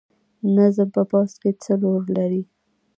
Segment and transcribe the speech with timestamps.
[0.55, 2.43] نظم په پوځ کې څه رول لري؟